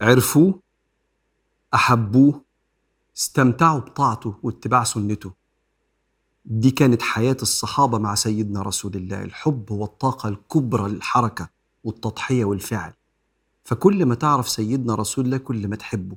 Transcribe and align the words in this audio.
عرفوه 0.00 0.60
أحبوه 1.74 2.44
استمتعوا 3.16 3.78
بطاعته 3.80 4.34
واتباع 4.42 4.84
سنته. 4.84 5.32
دي 6.44 6.70
كانت 6.70 7.02
حياة 7.02 7.36
الصحابة 7.42 7.98
مع 7.98 8.14
سيدنا 8.14 8.62
رسول 8.62 8.94
الله. 8.94 9.22
الحب 9.24 9.70
والطاقه 9.70 10.28
الكبرى 10.28 10.88
للحركة 10.90 11.48
والتضحية 11.84 12.44
والفعل. 12.44 12.92
فكل 13.64 14.06
ما 14.06 14.14
تعرف 14.14 14.48
سيدنا 14.48 14.94
رسول 14.94 15.24
الله 15.24 15.36
كل 15.36 15.68
ما 15.68 15.76
تحبه. 15.76 16.16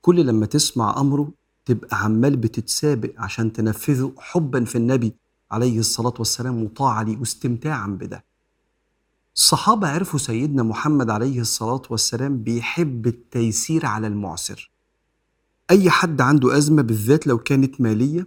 كل 0.00 0.26
لما 0.26 0.46
تسمع 0.46 1.00
أمره 1.00 1.28
تبقى 1.64 2.04
عمال 2.04 2.36
بتتسابق 2.36 3.12
عشان 3.18 3.52
تنفذه 3.52 4.12
حبا 4.18 4.64
في 4.64 4.78
النبي 4.78 5.14
عليه 5.50 5.78
الصلاة 5.78 6.14
والسلام 6.18 6.64
وطاعة 6.64 7.02
ليه 7.02 7.18
واستمتاعا 7.18 7.86
بده. 7.86 8.24
الصحابة 9.36 9.88
عرفوا 9.88 10.18
سيدنا 10.18 10.62
محمد 10.62 11.10
عليه 11.10 11.40
الصلاة 11.40 11.82
والسلام 11.90 12.42
بيحب 12.42 13.06
التيسير 13.06 13.86
على 13.86 14.06
المعسر. 14.06 14.70
أي 15.70 15.90
حد 15.90 16.20
عنده 16.20 16.56
أزمة 16.56 16.82
بالذات 16.82 17.26
لو 17.26 17.38
كانت 17.38 17.80
مالية 17.80 18.26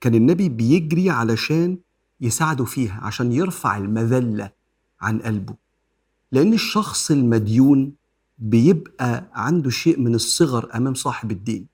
كان 0.00 0.14
النبي 0.14 0.48
بيجري 0.48 1.10
علشان 1.10 1.78
يساعده 2.20 2.64
فيها 2.64 3.00
عشان 3.02 3.32
يرفع 3.32 3.76
المذلة 3.76 4.50
عن 5.00 5.18
قلبه. 5.18 5.54
لأن 6.32 6.52
الشخص 6.52 7.10
المديون 7.10 7.92
بيبقى 8.38 9.24
عنده 9.34 9.70
شيء 9.70 10.00
من 10.00 10.14
الصغر 10.14 10.70
أمام 10.74 10.94
صاحب 10.94 11.30
الدين. 11.30 11.66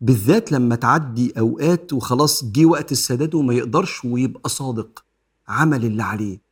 بالذات 0.00 0.52
لما 0.52 0.74
تعدي 0.76 1.38
أوقات 1.38 1.92
وخلاص 1.92 2.44
جه 2.44 2.64
وقت 2.64 2.92
السداد 2.92 3.34
وما 3.34 3.54
يقدرش 3.54 4.04
ويبقى 4.04 4.48
صادق 4.48 5.04
عمل 5.48 5.84
اللي 5.84 6.02
عليه. 6.02 6.45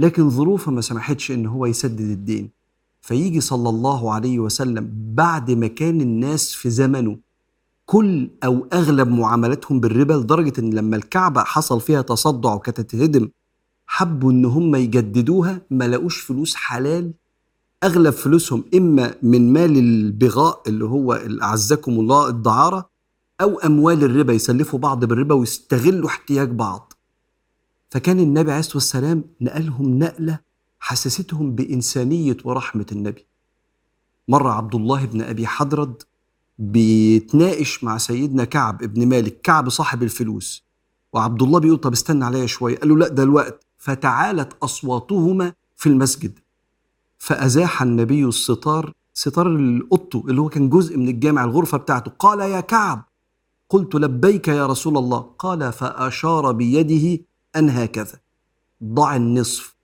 لكن 0.00 0.30
ظروفه 0.30 0.72
ما 0.72 0.80
سمحتش 0.80 1.30
إن 1.30 1.46
هو 1.46 1.66
يسدد 1.66 2.00
الدين. 2.00 2.50
فيجي 3.00 3.40
صلى 3.40 3.68
الله 3.68 4.12
عليه 4.12 4.38
وسلم 4.38 4.90
بعد 5.14 5.50
ما 5.50 5.66
كان 5.66 6.00
الناس 6.00 6.52
في 6.52 6.70
زمنه 6.70 7.18
كل 7.86 8.30
أو 8.44 8.66
أغلب 8.72 9.08
معاملاتهم 9.08 9.80
بالربا 9.80 10.12
لدرجة 10.12 10.52
إن 10.60 10.74
لما 10.74 10.96
الكعبة 10.96 11.44
حصل 11.44 11.80
فيها 11.80 12.02
تصدع 12.02 12.54
وكانت 12.54 12.80
تتهدم 12.80 13.28
حبوا 13.86 14.32
إن 14.32 14.44
هم 14.44 14.76
يجددوها 14.76 15.60
ما 15.70 15.88
لقوش 15.88 16.20
فلوس 16.20 16.54
حلال. 16.54 17.12
أغلب 17.84 18.10
فلوسهم 18.12 18.64
إما 18.74 19.14
من 19.22 19.52
مال 19.52 19.78
البغاء 19.78 20.62
اللي 20.66 20.84
هو 20.84 21.12
أعزكم 21.42 21.92
الله 21.92 22.28
الدعارة 22.28 22.90
أو 23.40 23.58
أموال 23.58 24.04
الربا 24.04 24.32
يسلفوا 24.32 24.78
بعض 24.78 25.04
بالربا 25.04 25.34
ويستغلوا 25.34 26.08
احتياج 26.08 26.48
بعض. 26.50 26.89
فكان 27.90 28.18
النبي 28.18 28.50
عليه 28.50 28.60
الصلاة 28.60 28.76
والسلام 28.76 29.24
نقلهم 29.40 29.98
نقلة 29.98 30.38
حسستهم 30.80 31.54
بإنسانية 31.54 32.36
ورحمة 32.44 32.86
النبي. 32.92 33.26
مره 34.28 34.52
عبد 34.52 34.74
الله 34.74 35.04
بن 35.04 35.22
أبي 35.22 35.46
حضرد 35.46 36.02
بيتناقش 36.58 37.84
مع 37.84 37.98
سيدنا 37.98 38.44
كعب 38.44 38.82
ابن 38.82 39.08
مالك 39.08 39.40
كعب 39.40 39.68
صاحب 39.68 40.02
الفلوس. 40.02 40.64
وعبد 41.12 41.42
الله 41.42 41.58
بيقول 41.60 41.78
طب 41.78 41.92
استنى 41.92 42.24
عليا 42.24 42.46
شوية. 42.46 42.76
قال 42.78 42.88
له 42.88 42.96
لا 42.96 43.08
ده 43.08 43.22
الوقت. 43.22 43.66
فتعالت 43.78 44.56
أصواتهما 44.62 45.52
في 45.76 45.88
المسجد. 45.88 46.38
فأزاح 47.18 47.82
النبي 47.82 48.24
الستار 48.24 48.92
ستار 49.14 49.46
القطو 49.46 50.28
اللي 50.28 50.40
هو 50.40 50.48
كان 50.48 50.70
جزء 50.70 50.96
من 50.96 51.08
الجامع 51.08 51.44
الغرفة 51.44 51.78
بتاعته. 51.78 52.10
قال 52.18 52.40
يا 52.40 52.60
كعب 52.60 53.04
قلت 53.68 53.94
لبيك 53.94 54.48
يا 54.48 54.66
رسول 54.66 54.98
الله. 54.98 55.18
قال 55.18 55.72
فأشار 55.72 56.52
بيده 56.52 57.24
أن 57.56 57.70
هكذا. 57.70 58.20
ضع 58.84 59.16
النصف. 59.16 59.74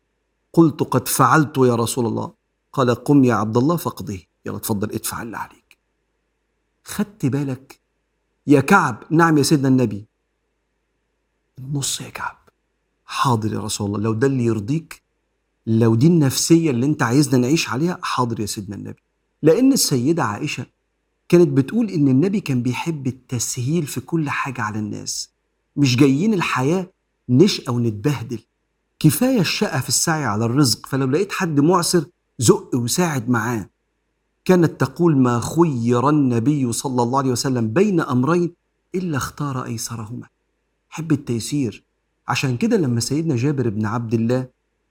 قلت 0.52 0.82
قد 0.82 1.08
فعلت 1.08 1.58
يا 1.58 1.74
رسول 1.74 2.06
الله. 2.06 2.32
قال 2.72 2.94
قم 2.94 3.24
يا 3.24 3.34
عبد 3.34 3.56
الله 3.56 3.76
فاقضيه 3.76 4.22
يلا 4.46 4.56
اتفضل 4.56 4.92
ادفع 4.92 5.22
اللي 5.22 5.36
عليك. 5.36 5.78
خدت 6.84 7.26
بالك؟ 7.26 7.80
يا 8.46 8.60
كعب. 8.60 9.04
نعم 9.10 9.38
يا 9.38 9.42
سيدنا 9.42 9.68
النبي. 9.68 10.06
النص 11.58 12.00
يا 12.00 12.08
كعب. 12.08 12.36
حاضر 13.04 13.52
يا 13.52 13.60
رسول 13.60 13.86
الله. 13.86 14.00
لو 14.00 14.12
ده 14.14 14.26
اللي 14.26 14.44
يرضيك 14.44 15.02
لو 15.66 15.94
دي 15.94 16.06
النفسية 16.06 16.70
اللي 16.70 16.86
انت 16.86 17.02
عايزنا 17.02 17.38
نعيش 17.38 17.68
عليها 17.68 17.98
حاضر 18.02 18.40
يا 18.40 18.46
سيدنا 18.46 18.76
النبي. 18.76 19.02
لأن 19.42 19.72
السيدة 19.72 20.24
عائشة 20.24 20.66
كانت 21.28 21.48
بتقول 21.48 21.90
إن 21.90 22.08
النبي 22.08 22.40
كان 22.40 22.62
بيحب 22.62 23.06
التسهيل 23.06 23.86
في 23.86 24.00
كل 24.00 24.30
حاجة 24.30 24.62
على 24.62 24.78
الناس. 24.78 25.30
مش 25.76 25.96
جايين 25.96 26.34
الحياة 26.34 26.92
نشقى 27.28 27.74
ونتبهدل 27.74 28.38
كفاية 28.98 29.40
الشقة 29.40 29.80
في 29.80 29.88
السعي 29.88 30.24
على 30.24 30.44
الرزق 30.44 30.86
فلو 30.86 31.06
لقيت 31.06 31.32
حد 31.32 31.60
معسر 31.60 32.04
زق 32.38 32.70
وساعد 32.74 33.28
معاه. 33.30 33.70
كانت 34.44 34.80
تقول 34.80 35.16
ما 35.16 35.40
خير 35.40 36.08
النبي 36.08 36.72
صلى 36.72 37.02
الله 37.02 37.18
عليه 37.18 37.30
وسلم 37.30 37.68
بين 37.68 38.00
أمرين 38.00 38.52
إلا 38.94 39.16
اختار 39.16 39.64
أيسرهما. 39.64 40.26
حب 40.88 41.12
التيسير. 41.12 41.84
عشان 42.28 42.56
كده 42.56 42.76
لما 42.76 43.00
سيدنا 43.00 43.36
جابر 43.36 43.68
بن 43.68 43.86
عبد 43.86 44.14
الله 44.14 44.48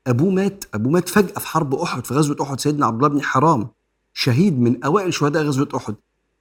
أبوه 0.07 0.29
مات 0.29 0.63
أبوه 0.73 0.91
مات 0.91 1.09
فجأة 1.09 1.39
في 1.39 1.47
حرب 1.47 1.75
أحد 1.75 2.05
في 2.05 2.13
غزوة 2.13 2.37
أحد 2.41 2.59
سيدنا 2.59 2.85
عبد 2.85 2.95
الله 2.95 3.07
بن 3.07 3.21
حرام 3.21 3.67
شهيد 4.13 4.59
من 4.59 4.83
أوائل 4.83 5.13
شهداء 5.13 5.43
غزوة 5.43 5.69
أحد. 5.75 5.95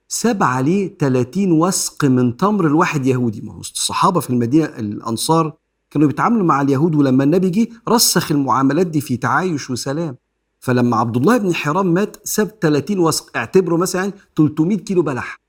ساب 0.09 0.43
عليه 0.43 0.97
30 0.99 1.53
وسق 1.53 2.04
من 2.04 2.37
تمر 2.37 2.66
الواحد 2.66 3.06
يهودي. 3.06 3.41
ما 3.41 3.53
هو 3.53 3.60
الصحابة 3.60 4.21
في 4.21 4.31
المدينة 4.31 4.65
الأنصار 4.65 5.53
كانوا 5.94 6.09
بيتعاملوا 6.09 6.44
مع 6.44 6.60
اليهود 6.60 6.94
ولما 6.94 7.25
النبي 7.25 7.50
جه 7.50 7.69
رسخ 7.88 8.32
المعاملات 8.32 8.87
دي 8.87 9.00
في 9.00 9.16
تعايش 9.16 9.71
وسلام. 9.71 10.16
فلما 10.60 10.97
عبد 10.97 11.16
الله 11.16 11.37
بن 11.37 11.55
حرام 11.55 11.94
مات 11.94 12.16
ساب 12.28 12.49
30 12.60 12.99
وسق 12.99 13.37
اعتبره 13.37 13.77
مثلا 13.77 14.12
300 14.37 14.78
كيلو 14.78 15.03
بلح. 15.03 15.41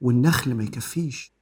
والنخل 0.00 0.54
ما 0.54 0.64
يكفيش. 0.64 1.32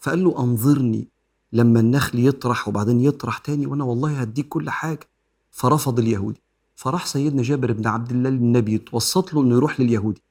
فقال 0.00 0.24
له 0.24 0.38
انظرني. 0.38 1.08
لما 1.52 1.80
النخل 1.80 2.26
يطرح 2.26 2.68
وبعدين 2.68 3.00
يطرح 3.00 3.38
تاني 3.38 3.66
وأنا 3.66 3.84
والله 3.84 4.20
هديك 4.20 4.48
كل 4.48 4.70
حاجة. 4.70 5.08
فرفض 5.50 5.98
اليهودي. 5.98 6.42
فراح 6.76 7.06
سيدنا 7.06 7.42
جابر 7.42 7.72
بن 7.72 7.86
عبد 7.86 8.10
الله 8.10 8.30
للنبي 8.30 8.74
يتوسط 8.74 9.34
له 9.34 9.40
إنه 9.42 9.54
يروح 9.54 9.80
لليهودي. 9.80 10.22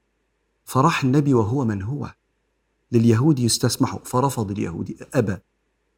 فراح 0.66 1.04
النبي 1.04 1.34
وهو 1.34 1.66
من 1.66 1.82
هو. 1.82 2.12
لليهودي 2.92 3.44
يستسمحه 3.44 4.00
فرفض 4.06 4.52
اليهودي. 4.52 4.98
أبى. 5.14 5.38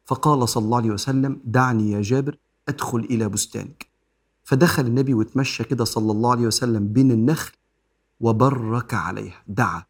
فقال 0.04 0.48
صلى 0.48 0.64
الله 0.64 0.76
عليه 0.76 0.90
وسلم 0.90 1.40
دعني 1.44 1.90
يا 1.90 2.00
جابر 2.00 2.38
أدخل 2.68 2.98
إلى 2.98 3.28
بستانك. 3.28 3.86
فدخل 4.44 4.86
النبي 4.86 5.14
وتمشى 5.14 5.64
كده 5.64 5.84
صلى 5.84 6.12
الله 6.12 6.30
عليه 6.30 6.46
وسلم 6.46 6.88
بين 6.88 7.10
النخل 7.10 7.52
وبرك 8.20 8.94
عليها 8.94 9.42
دعا 9.48 9.82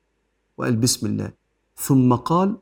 وقال 0.59 0.77
بسم 0.77 1.07
الله. 1.07 1.33
ثم 1.77 2.15
قال 2.15 2.57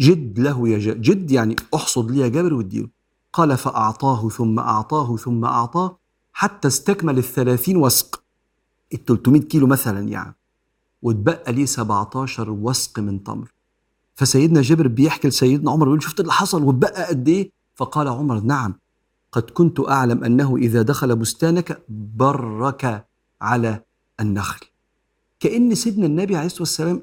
جد 0.00 0.38
له 0.38 0.68
يا 0.68 0.78
جابر 0.78 1.00
جد 1.00 1.30
يعني 1.30 1.56
احصد 1.74 2.10
لي 2.10 2.18
يا 2.18 2.28
جابر 2.28 2.54
واديله. 2.54 2.88
قال 3.32 3.56
فأعطاه 3.56 4.28
ثم 4.28 4.58
أعطاه 4.58 5.16
ثم 5.16 5.44
أعطاه 5.44 5.98
حتى 6.32 6.68
استكمل 6.68 7.18
الثلاثين 7.18 7.76
وسق. 7.76 8.22
ال 8.94 9.04
300 9.04 9.40
كيلو 9.42 9.66
مثلا 9.66 10.00
يعني 10.08 10.34
واتبقى 11.02 11.52
ليه 11.52 11.64
17 11.66 12.50
وسق 12.50 12.98
من 12.98 13.24
تمر. 13.24 13.52
فسيدنا 14.18 14.62
جابر 14.62 14.88
بيحكي 14.88 15.28
لسيدنا 15.28 15.70
عمر 15.70 15.84
بيقول 15.84 16.02
شفت 16.02 16.20
اللي 16.20 16.32
حصل 16.32 16.62
واتبقى 16.64 17.04
قد 17.08 17.28
إيه؟ 17.28 17.50
فقال 17.74 18.08
عمر 18.08 18.40
نعم 18.40 18.74
قد 19.32 19.42
كنت 19.50 19.80
أعلم 19.80 20.24
أنه 20.24 20.56
إذا 20.56 20.82
دخل 20.82 21.16
بستانك 21.16 21.82
برك 21.88 23.06
على 23.40 23.82
النخل. 24.20 24.66
كأن 25.40 25.74
سيدنا 25.74 26.06
النبي 26.06 26.36
عليه 26.36 26.46
الصلاة 26.46 26.62
والسلام 26.62 27.02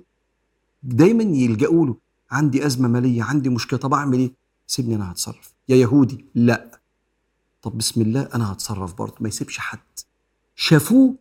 دايما 0.84 1.24
يلجأوا 1.24 1.86
له 1.86 1.96
عندي 2.32 2.66
أزمة 2.66 2.88
مالية 2.88 3.24
عندي 3.24 3.50
مشكلة 3.50 3.80
طب 3.80 3.94
أعمل 3.94 4.18
إيه؟ 4.20 4.32
سيبني 4.68 4.96
أنا 4.96 5.12
هتصرف. 5.12 5.54
يا 5.70 5.76
يهودي 5.76 6.26
لا. 6.36 6.80
طب 7.62 7.78
بسم 7.78 8.02
الله 8.02 8.30
أنا 8.36 8.52
هتصرف 8.52 8.94
برضه 8.94 9.16
ما 9.20 9.28
يسيبش 9.28 9.58
حد. 9.58 9.80
شافوه 10.56 11.16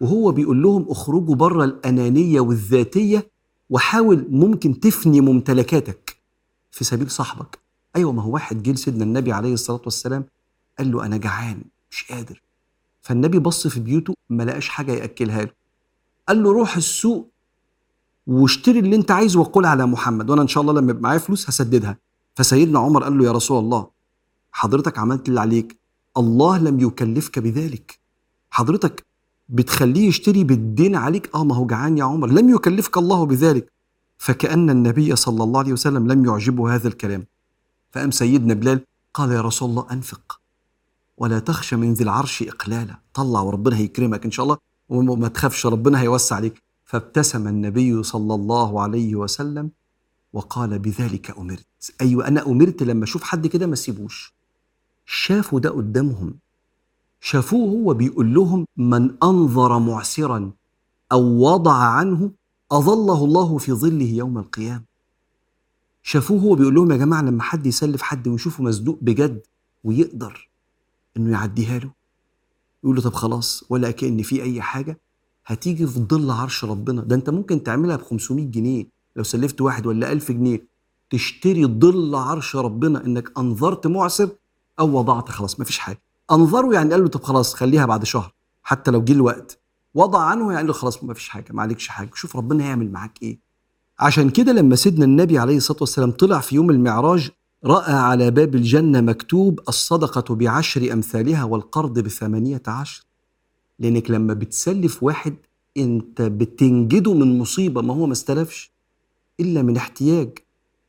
وهو 0.00 0.32
بيقول 0.32 0.62
لهم 0.62 0.86
اخرجوا 0.88 1.34
بره 1.34 1.64
الأنانية 1.64 2.40
والذاتية 2.40 3.30
وحاول 3.70 4.26
ممكن 4.30 4.80
تفني 4.80 5.20
ممتلكاتك 5.20 6.16
في 6.70 6.84
سبيل 6.84 7.10
صاحبك. 7.10 7.58
أيوه 7.96 8.12
ما 8.12 8.22
هو 8.22 8.30
واحد 8.34 8.62
جه 8.62 8.72
لسيدنا 8.72 9.04
النبي 9.04 9.32
عليه 9.32 9.52
الصلاة 9.54 9.80
والسلام 9.84 10.24
قال 10.78 10.92
له 10.92 11.06
أنا 11.06 11.16
جعان 11.16 11.62
مش 11.90 12.04
قادر. 12.10 12.42
فالنبي 13.02 13.38
بص 13.38 13.66
في 13.66 13.80
بيوته 13.80 14.14
ما 14.30 14.42
لقاش 14.42 14.68
حاجة 14.68 14.92
يأكلها 14.92 15.42
له. 15.42 15.50
قال 16.28 16.42
له 16.42 16.52
روح 16.52 16.76
السوق 16.76 17.30
واشتري 18.26 18.78
اللي 18.78 18.96
أنت 18.96 19.10
عايزه 19.10 19.40
وقول 19.40 19.66
على 19.66 19.86
محمد 19.86 20.30
وأنا 20.30 20.42
إن 20.42 20.48
شاء 20.48 20.60
الله 20.60 20.72
لما 20.72 20.90
يبقى 20.90 21.02
معايا 21.02 21.18
فلوس 21.18 21.48
هسددها. 21.48 21.98
فسيدنا 22.34 22.78
عمر 22.78 23.04
قال 23.04 23.18
له 23.18 23.24
يا 23.24 23.32
رسول 23.32 23.58
الله 23.58 23.88
حضرتك 24.52 24.98
عملت 24.98 25.28
اللي 25.28 25.40
عليك 25.40 25.76
الله 26.16 26.58
لم 26.58 26.80
يكلفك 26.80 27.38
بذلك. 27.38 27.98
حضرتك 28.50 29.06
بتخليه 29.48 30.08
يشتري 30.08 30.44
بالدين 30.44 30.96
عليك؟ 30.96 31.30
آه 31.34 31.44
ما 31.44 31.54
هو 31.54 31.66
جعان 31.66 31.98
يا 31.98 32.04
عمر. 32.04 32.28
لم 32.28 32.48
يكلفك 32.48 32.98
الله 32.98 33.26
بذلك. 33.26 33.72
فكأن 34.18 34.70
النبي 34.70 35.16
صلى 35.16 35.44
الله 35.44 35.60
عليه 35.60 35.72
وسلم 35.72 36.12
لم 36.12 36.24
يعجبه 36.24 36.74
هذا 36.74 36.88
الكلام. 36.88 37.26
فقام 37.92 38.10
سيدنا 38.10 38.54
بلال 38.54 38.80
قال 39.14 39.32
يا 39.32 39.40
رسول 39.40 39.70
الله 39.70 39.86
أنفق. 39.92 40.40
ولا 41.18 41.38
تخشى 41.38 41.76
من 41.76 41.92
ذي 41.92 42.04
العرش 42.04 42.42
إقلالا. 42.42 42.98
طلع 43.14 43.40
وربنا 43.40 43.76
هيكرمك 43.76 44.24
إن 44.24 44.30
شاء 44.30 44.44
الله 44.44 44.56
وما 44.88 45.28
تخافش 45.28 45.66
ربنا 45.66 46.00
هيوسع 46.00 46.36
عليك. 46.36 46.62
فابتسم 46.84 47.48
النبي 47.48 48.02
صلى 48.02 48.34
الله 48.34 48.82
عليه 48.82 49.16
وسلم 49.16 49.70
وقال 50.32 50.78
بذلك 50.78 51.38
أمرت. 51.38 51.66
أيوه 52.00 52.28
أنا 52.28 52.46
أمرت 52.46 52.82
لما 52.82 53.04
أشوف 53.04 53.22
حد 53.22 53.46
كده 53.46 53.66
ما 53.66 53.72
اسيبوش 53.72 54.34
شافوا 55.06 55.60
ده 55.60 55.70
قدامهم. 55.70 56.34
شافوه 57.20 57.70
هو 57.70 57.94
بيقول 57.94 58.34
لهم 58.34 58.66
من 58.76 59.16
أنظر 59.22 59.78
معسرا 59.78 60.50
أو 61.12 61.22
وضع 61.22 61.74
عنه 61.74 62.30
أظله 62.72 63.24
الله 63.24 63.58
في 63.58 63.72
ظله 63.72 64.04
يوم 64.06 64.38
القيامة. 64.38 64.84
شافوه 66.02 66.40
هو 66.40 66.54
بيقول 66.54 66.74
لهم 66.74 66.90
يا 66.92 66.96
جماعة 66.96 67.22
لما 67.22 67.42
حد 67.42 67.66
يسلف 67.66 68.02
حد 68.02 68.28
ويشوفه 68.28 68.64
مزنوق 68.64 68.98
بجد 69.02 69.42
ويقدر 69.84 70.48
إنه 71.16 71.30
يعديها 71.32 71.78
له. 71.78 71.90
يقول 72.84 72.96
له 72.96 73.02
طب 73.02 73.12
خلاص 73.14 73.64
ولا 73.70 73.90
كأن 73.90 74.22
في 74.22 74.42
أي 74.42 74.62
حاجة 74.62 75.00
هتيجي 75.46 75.86
في 75.86 76.00
ظل 76.00 76.30
عرش 76.30 76.64
ربنا. 76.64 77.02
ده 77.02 77.16
أنت 77.16 77.30
ممكن 77.30 77.62
تعملها 77.62 77.96
ب 77.96 78.02
500 78.02 78.46
جنيه 78.46 78.86
لو 79.16 79.22
سلفت 79.22 79.60
واحد 79.60 79.86
ولا 79.86 80.12
1000 80.12 80.32
جنيه. 80.32 80.66
تشتري 81.10 81.66
ظل 81.66 82.14
عرش 82.14 82.56
ربنا 82.56 83.06
إنك 83.06 83.38
أنظرت 83.38 83.86
معسر 83.86 84.30
أو 84.80 84.98
وضعت 84.98 85.28
خلاص 85.28 85.60
مفيش 85.60 85.78
حاجة. 85.78 86.00
انظره 86.30 86.74
يعني 86.74 86.90
قال 86.90 87.02
له 87.02 87.08
طب 87.08 87.22
خلاص 87.22 87.54
خليها 87.54 87.86
بعد 87.86 88.04
شهر 88.04 88.34
حتى 88.62 88.90
لو 88.90 89.02
جه 89.04 89.12
الوقت. 89.12 89.60
وضع 89.94 90.20
عنه 90.20 90.52
يعني 90.52 90.66
له 90.66 90.72
خلاص 90.72 91.04
مفيش 91.04 91.28
حاجة 91.28 91.52
ما 91.52 91.62
عليكش 91.62 91.88
حاجة 91.88 92.10
شوف 92.14 92.36
ربنا 92.36 92.64
هيعمل 92.64 92.92
معاك 92.92 93.22
إيه. 93.22 93.38
عشان 93.98 94.30
كده 94.30 94.52
لما 94.52 94.76
سيدنا 94.76 95.04
النبي 95.04 95.38
عليه 95.38 95.56
الصلاة 95.56 95.78
والسلام 95.80 96.10
طلع 96.10 96.40
في 96.40 96.54
يوم 96.54 96.70
المعراج 96.70 97.30
رأى 97.64 97.92
على 97.92 98.30
باب 98.30 98.54
الجنة 98.54 99.00
مكتوب 99.00 99.60
الصدقة 99.68 100.34
بعشر 100.34 100.92
أمثالها 100.92 101.44
والقرض 101.44 101.98
بثمانية 101.98 102.62
عشر. 102.66 103.04
لأنك 103.78 104.10
لما 104.10 104.34
بتسلف 104.34 105.02
واحد 105.02 105.36
أنت 105.76 106.22
بتنجده 106.22 107.14
من 107.14 107.38
مصيبة 107.38 107.82
ما 107.82 107.94
هو 107.94 108.06
ما 108.06 108.12
استلفش 108.12 108.72
إلا 109.40 109.62
من 109.62 109.76
احتياج. 109.76 110.38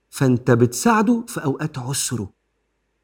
فأنت 0.09 0.51
بتساعده 0.51 1.23
في 1.27 1.43
أوقات 1.43 1.77
عسره. 1.77 2.29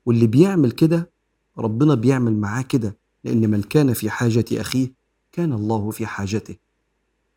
واللي 0.06 0.28
بيعمل 0.28 0.72
كده 0.72 1.15
ربنا 1.58 1.96
بيعمل 1.96 2.38
معاه 2.38 2.62
كده 2.62 2.98
لأن 3.24 3.50
من 3.50 3.62
كان 3.62 3.94
في 3.94 4.10
حاجة 4.10 4.46
أخيه 4.54 4.92
كان 5.32 5.54
الله 5.54 5.92
في 5.92 6.06
حاجته. 6.06 6.56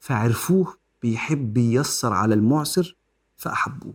فعرفوه 0.00 0.76
بيحب 1.02 1.56
ييسر 1.56 2.12
على 2.12 2.34
المعسر 2.34 2.96
فأحبوه. 3.36 3.94